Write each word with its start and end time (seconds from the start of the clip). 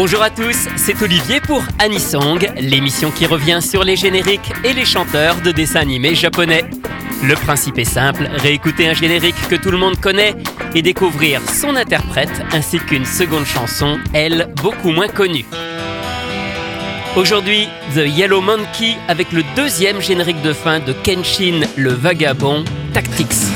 Bonjour 0.00 0.22
à 0.22 0.30
tous, 0.30 0.68
c'est 0.76 1.02
Olivier 1.02 1.40
pour 1.40 1.60
Anisong, 1.80 2.52
l'émission 2.60 3.10
qui 3.10 3.26
revient 3.26 3.58
sur 3.60 3.82
les 3.82 3.96
génériques 3.96 4.52
et 4.62 4.72
les 4.72 4.84
chanteurs 4.84 5.40
de 5.40 5.50
dessins 5.50 5.80
animés 5.80 6.14
japonais. 6.14 6.62
Le 7.24 7.34
principe 7.34 7.80
est 7.80 7.84
simple, 7.84 8.28
réécouter 8.30 8.88
un 8.88 8.94
générique 8.94 9.48
que 9.50 9.56
tout 9.56 9.72
le 9.72 9.76
monde 9.76 9.98
connaît 9.98 10.36
et 10.72 10.82
découvrir 10.82 11.40
son 11.50 11.74
interprète 11.74 12.30
ainsi 12.52 12.78
qu'une 12.78 13.04
seconde 13.04 13.44
chanson, 13.44 13.98
elle, 14.12 14.54
beaucoup 14.62 14.92
moins 14.92 15.08
connue. 15.08 15.46
Aujourd'hui, 17.16 17.66
The 17.96 18.06
Yellow 18.06 18.40
Monkey 18.40 18.94
avec 19.08 19.32
le 19.32 19.42
deuxième 19.56 20.00
générique 20.00 20.42
de 20.42 20.52
fin 20.52 20.78
de 20.78 20.92
Kenshin 20.92 21.62
le 21.76 21.90
Vagabond, 21.92 22.62
Tactics. 22.94 23.47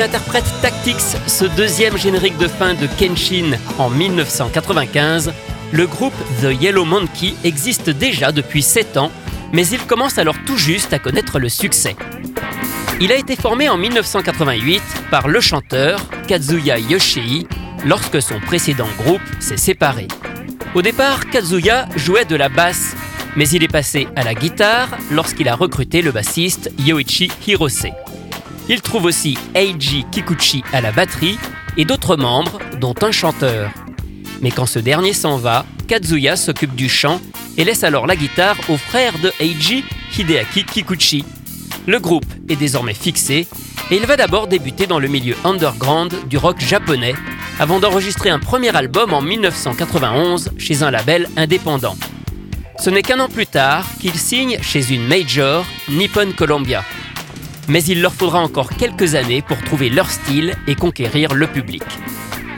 Interprète 0.00 0.44
Tactics, 0.62 1.18
ce 1.26 1.44
deuxième 1.44 1.98
générique 1.98 2.38
de 2.38 2.48
fin 2.48 2.72
de 2.72 2.86
Kenshin 2.98 3.58
en 3.78 3.90
1995, 3.90 5.32
le 5.72 5.86
groupe 5.86 6.14
The 6.40 6.58
Yellow 6.58 6.86
Monkey 6.86 7.34
existe 7.44 7.90
déjà 7.90 8.32
depuis 8.32 8.62
7 8.62 8.96
ans, 8.96 9.10
mais 9.52 9.66
il 9.66 9.80
commence 9.80 10.16
alors 10.16 10.36
tout 10.46 10.56
juste 10.56 10.94
à 10.94 10.98
connaître 10.98 11.38
le 11.38 11.50
succès. 11.50 11.96
Il 13.00 13.12
a 13.12 13.16
été 13.16 13.36
formé 13.36 13.68
en 13.68 13.76
1988 13.76 14.82
par 15.10 15.28
le 15.28 15.40
chanteur 15.40 16.00
Kazuya 16.26 16.78
Yoshii 16.78 17.46
lorsque 17.84 18.22
son 18.22 18.40
précédent 18.40 18.88
groupe 18.98 19.20
s'est 19.38 19.58
séparé. 19.58 20.08
Au 20.74 20.80
départ, 20.80 21.28
Kazuya 21.28 21.88
jouait 21.96 22.24
de 22.24 22.36
la 22.36 22.48
basse, 22.48 22.96
mais 23.36 23.48
il 23.50 23.62
est 23.62 23.68
passé 23.68 24.08
à 24.16 24.22
la 24.22 24.34
guitare 24.34 24.88
lorsqu'il 25.10 25.48
a 25.48 25.54
recruté 25.54 26.00
le 26.00 26.10
bassiste 26.10 26.70
Yoichi 26.78 27.30
Hirose. 27.46 27.86
Il 28.72 28.82
trouve 28.82 29.06
aussi 29.06 29.36
Eiji 29.56 30.04
Kikuchi 30.12 30.62
à 30.72 30.80
la 30.80 30.92
batterie 30.92 31.40
et 31.76 31.84
d'autres 31.84 32.16
membres, 32.16 32.60
dont 32.78 32.94
un 33.02 33.10
chanteur. 33.10 33.68
Mais 34.42 34.52
quand 34.52 34.66
ce 34.66 34.78
dernier 34.78 35.12
s'en 35.12 35.38
va, 35.38 35.66
Kazuya 35.88 36.36
s'occupe 36.36 36.76
du 36.76 36.88
chant 36.88 37.20
et 37.56 37.64
laisse 37.64 37.82
alors 37.82 38.06
la 38.06 38.14
guitare 38.14 38.56
au 38.68 38.76
frère 38.76 39.18
de 39.18 39.32
Eiji, 39.40 39.82
Hideaki 40.16 40.62
Kikuchi. 40.62 41.24
Le 41.88 41.98
groupe 41.98 42.32
est 42.48 42.54
désormais 42.54 42.94
fixé 42.94 43.48
et 43.90 43.96
il 43.96 44.06
va 44.06 44.16
d'abord 44.16 44.46
débuter 44.46 44.86
dans 44.86 45.00
le 45.00 45.08
milieu 45.08 45.34
underground 45.44 46.14
du 46.28 46.38
rock 46.38 46.60
japonais 46.60 47.16
avant 47.58 47.80
d'enregistrer 47.80 48.30
un 48.30 48.38
premier 48.38 48.76
album 48.76 49.12
en 49.12 49.20
1991 49.20 50.52
chez 50.58 50.84
un 50.84 50.92
label 50.92 51.28
indépendant. 51.36 51.96
Ce 52.78 52.88
n'est 52.88 53.02
qu'un 53.02 53.18
an 53.18 53.28
plus 53.28 53.48
tard 53.48 53.84
qu'il 54.00 54.14
signe 54.14 54.58
chez 54.62 54.94
une 54.94 55.08
major, 55.08 55.66
Nippon 55.88 56.28
Columbia. 56.36 56.84
Mais 57.68 57.82
il 57.84 58.02
leur 58.02 58.14
faudra 58.14 58.40
encore 58.40 58.70
quelques 58.70 59.14
années 59.14 59.42
pour 59.42 59.58
trouver 59.62 59.90
leur 59.90 60.10
style 60.10 60.54
et 60.66 60.74
conquérir 60.74 61.34
le 61.34 61.46
public. 61.46 61.84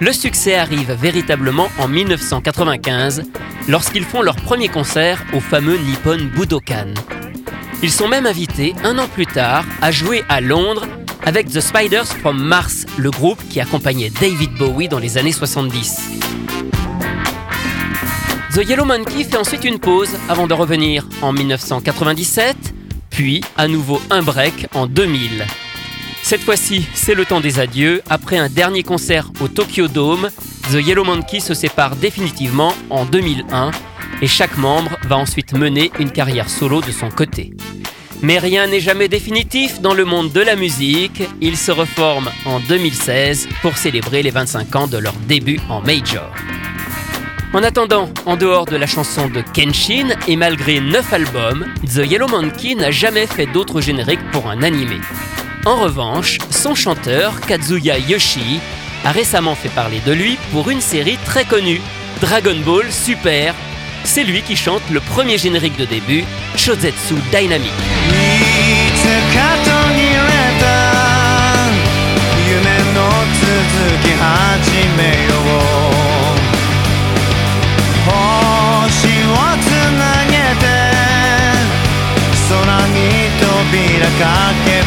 Le 0.00 0.12
succès 0.12 0.56
arrive 0.56 0.92
véritablement 0.92 1.68
en 1.78 1.86
1995 1.88 3.22
lorsqu'ils 3.68 4.04
font 4.04 4.22
leur 4.22 4.36
premier 4.36 4.68
concert 4.68 5.24
au 5.32 5.40
fameux 5.40 5.76
Nippon 5.76 6.18
Budokan. 6.34 6.94
Ils 7.82 7.90
sont 7.90 8.08
même 8.08 8.26
invités 8.26 8.74
un 8.84 8.98
an 8.98 9.08
plus 9.08 9.26
tard 9.26 9.64
à 9.80 9.90
jouer 9.90 10.24
à 10.28 10.40
Londres 10.40 10.86
avec 11.24 11.48
The 11.48 11.60
Spiders 11.60 12.06
from 12.06 12.42
Mars, 12.42 12.86
le 12.96 13.10
groupe 13.10 13.40
qui 13.48 13.60
accompagnait 13.60 14.10
David 14.10 14.54
Bowie 14.58 14.88
dans 14.88 14.98
les 14.98 15.18
années 15.18 15.32
70. 15.32 16.10
The 18.54 18.68
Yellow 18.68 18.84
Monkey 18.84 19.24
fait 19.24 19.36
ensuite 19.38 19.64
une 19.64 19.78
pause 19.78 20.10
avant 20.28 20.46
de 20.46 20.52
revenir 20.52 21.08
en 21.22 21.32
1997, 21.32 22.56
puis 23.12 23.42
à 23.56 23.68
nouveau 23.68 24.00
un 24.10 24.22
break 24.22 24.66
en 24.74 24.86
2000. 24.86 25.44
Cette 26.22 26.40
fois-ci, 26.40 26.86
c'est 26.94 27.14
le 27.14 27.24
temps 27.24 27.40
des 27.40 27.60
adieux. 27.60 28.02
Après 28.08 28.38
un 28.38 28.48
dernier 28.48 28.82
concert 28.82 29.30
au 29.40 29.48
Tokyo 29.48 29.88
Dome, 29.88 30.30
The 30.70 30.84
Yellow 30.84 31.04
Monkey 31.04 31.40
se 31.40 31.54
sépare 31.54 31.96
définitivement 31.96 32.74
en 32.90 33.04
2001 33.04 33.70
et 34.22 34.26
chaque 34.26 34.56
membre 34.56 34.90
va 35.04 35.16
ensuite 35.18 35.52
mener 35.52 35.90
une 35.98 36.10
carrière 36.10 36.48
solo 36.48 36.80
de 36.80 36.92
son 36.92 37.10
côté. 37.10 37.52
Mais 38.22 38.38
rien 38.38 38.68
n'est 38.68 38.80
jamais 38.80 39.08
définitif 39.08 39.80
dans 39.80 39.94
le 39.94 40.04
monde 40.04 40.32
de 40.32 40.40
la 40.40 40.54
musique. 40.54 41.22
Ils 41.40 41.56
se 41.56 41.72
reforment 41.72 42.30
en 42.44 42.60
2016 42.60 43.48
pour 43.60 43.76
célébrer 43.76 44.22
les 44.22 44.30
25 44.30 44.76
ans 44.76 44.86
de 44.86 44.96
leur 44.96 45.14
début 45.26 45.58
en 45.68 45.80
major. 45.80 46.32
En 47.54 47.62
attendant, 47.62 48.08
en 48.24 48.36
dehors 48.36 48.64
de 48.64 48.76
la 48.76 48.86
chanson 48.86 49.28
de 49.28 49.42
Kenshin 49.42 50.08
et 50.26 50.36
malgré 50.36 50.80
9 50.80 51.12
albums, 51.12 51.66
The 51.86 52.06
Yellow 52.10 52.28
Monkey 52.28 52.74
n'a 52.74 52.90
jamais 52.90 53.26
fait 53.26 53.44
d'autres 53.44 53.82
génériques 53.82 54.24
pour 54.30 54.48
un 54.48 54.62
animé. 54.62 54.96
En 55.66 55.76
revanche, 55.76 56.38
son 56.50 56.74
chanteur, 56.74 57.38
Kazuya 57.42 57.98
Yoshi, 57.98 58.58
a 59.04 59.12
récemment 59.12 59.54
fait 59.54 59.68
parler 59.68 60.00
de 60.06 60.12
lui 60.12 60.38
pour 60.50 60.70
une 60.70 60.80
série 60.80 61.18
très 61.26 61.44
connue, 61.44 61.82
Dragon 62.22 62.56
Ball 62.64 62.90
Super, 62.90 63.54
c'est 64.04 64.24
lui 64.24 64.40
qui 64.40 64.56
chante 64.56 64.82
le 64.90 65.00
premier 65.00 65.36
générique 65.36 65.76
de 65.76 65.84
début, 65.84 66.24
Shozetsu 66.56 67.16
Dynamic. 67.30 67.70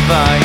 vai. 0.08 0.45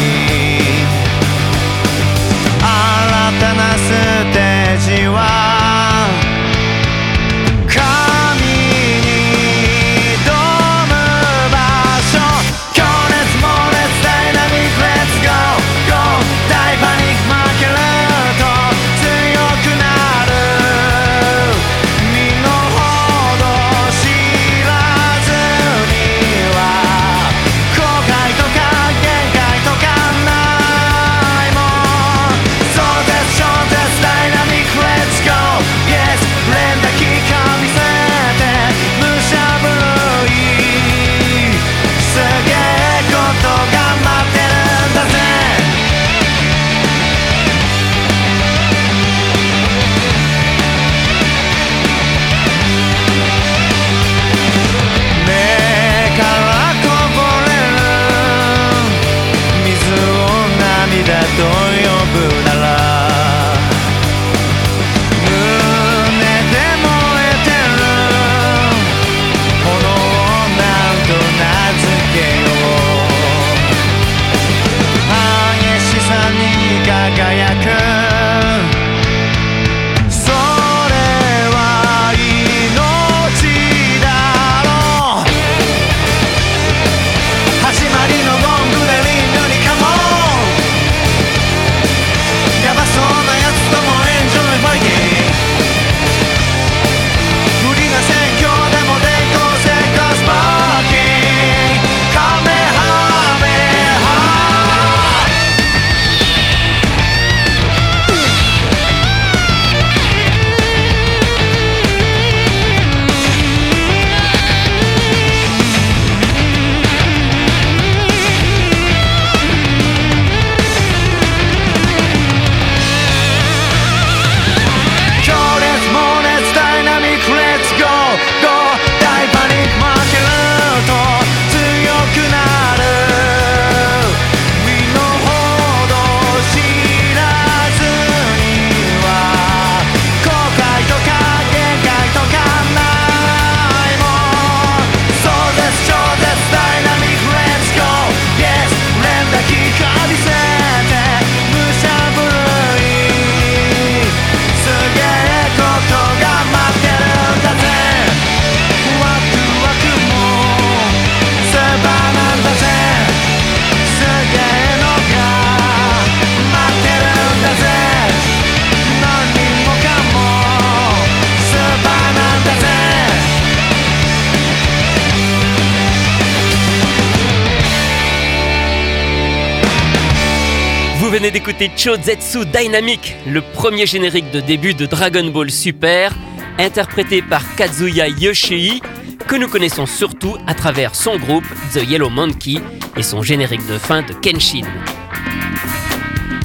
Venez 181.21 181.33
d'écouter 181.33 181.71
Chozetsu 181.77 182.47
Dynamic, 182.47 183.15
le 183.27 183.43
premier 183.43 183.85
générique 183.85 184.31
de 184.31 184.41
début 184.41 184.73
de 184.73 184.87
Dragon 184.87 185.27
Ball 185.29 185.51
Super, 185.51 186.15
interprété 186.57 187.21
par 187.21 187.43
Kazuya 187.57 188.09
Yoshii, 188.09 188.81
que 189.29 189.37
nous 189.37 189.47
connaissons 189.47 189.85
surtout 189.85 190.39
à 190.47 190.55
travers 190.55 190.95
son 190.95 191.19
groupe 191.19 191.45
The 191.75 191.87
Yellow 191.87 192.09
Monkey 192.09 192.55
et 192.97 193.03
son 193.03 193.21
générique 193.21 193.67
de 193.67 193.77
fin 193.77 194.01
de 194.01 194.15
Kenshin. 194.15 194.67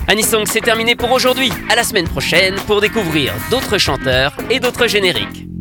Anisong, 0.10 0.44
c'est 0.46 0.60
terminé 0.60 0.98
pour 0.98 1.13
aujourd'hui. 1.13 1.53
À 1.70 1.77
la 1.77 1.84
semaine 1.86 2.10
prochaine 2.10 2.55
pour 2.67 2.82
découvrir 2.82 3.32
d'autres 3.50 3.77
chanteurs 3.77 4.36
et 4.50 4.60
d'autres 4.60 4.88
génériques. 4.88 5.54